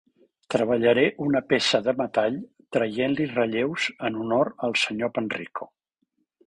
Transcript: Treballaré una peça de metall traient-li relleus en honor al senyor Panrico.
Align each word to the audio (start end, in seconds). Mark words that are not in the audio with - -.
Treballaré 0.53 1.03
una 1.25 1.41
peça 1.53 1.81
de 1.89 1.95
metall 2.01 2.39
traient-li 2.79 3.29
relleus 3.37 3.89
en 4.11 4.21
honor 4.25 4.53
al 4.69 4.79
senyor 4.87 5.19
Panrico. 5.19 5.75